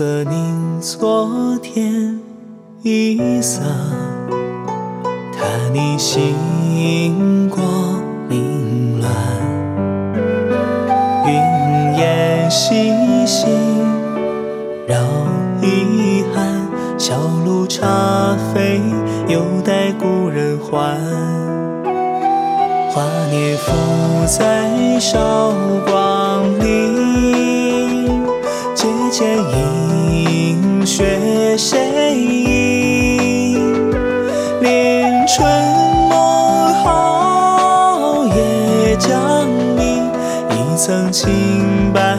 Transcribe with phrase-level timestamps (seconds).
[0.00, 2.18] 和凝昨天
[2.82, 3.60] 一色，
[5.30, 5.44] 踏
[5.74, 7.60] 你星光
[8.30, 9.12] 凌乱，
[11.26, 11.34] 云
[11.98, 13.44] 烟细细
[14.88, 14.96] 绕
[15.60, 16.48] 遗憾，
[16.96, 18.80] 小路茶飞
[19.28, 20.98] 犹待故人还。
[22.88, 23.70] 华年浮
[24.26, 25.52] 在韶
[25.84, 27.39] 光里，
[31.56, 33.90] 谁饮？
[34.60, 35.48] 连春
[36.08, 40.02] 梦后也将你，
[40.50, 42.18] 一层清白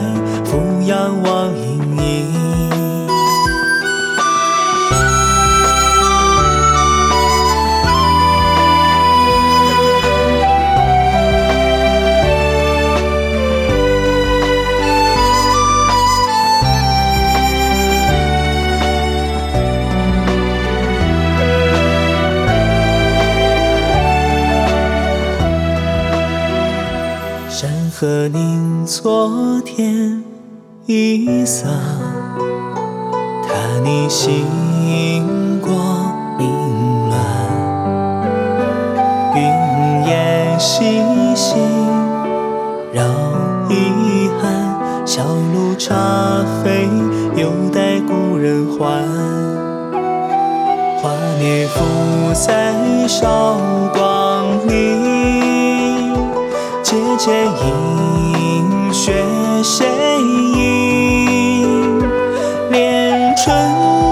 [27.92, 30.24] 山河凝昨天
[30.86, 31.66] 一色，
[33.46, 33.52] 踏
[33.84, 34.46] 你星
[35.60, 35.76] 光
[36.38, 36.48] 凌
[37.10, 37.20] 乱，
[39.34, 39.42] 云
[40.06, 41.02] 烟细
[41.36, 41.56] 细
[42.94, 43.04] 绕
[43.68, 46.88] 遗憾，小路茶飞
[47.36, 49.04] 犹待故人还。
[51.02, 52.72] 华年浮在
[53.06, 53.60] 韶
[53.92, 56.14] 光里，
[56.82, 57.50] 阶阶饮
[59.62, 59.86] 谁
[60.20, 62.00] 吟？
[62.70, 63.56] 连春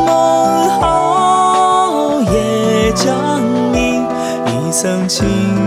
[0.07, 4.07] 梦好，也将你，
[4.47, 5.60] 你曾经。